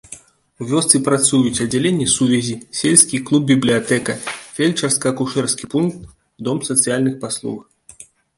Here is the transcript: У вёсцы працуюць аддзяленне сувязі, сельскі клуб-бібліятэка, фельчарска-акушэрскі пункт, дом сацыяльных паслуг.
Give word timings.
У 0.63 0.67
вёсцы 0.69 1.01
працуюць 1.07 1.61
аддзяленне 1.65 2.07
сувязі, 2.13 2.55
сельскі 2.79 3.19
клуб-бібліятэка, 3.27 4.17
фельчарска-акушэрскі 4.57 5.71
пункт, 5.75 6.01
дом 6.49 6.57
сацыяльных 6.71 7.15
паслуг. 7.29 7.59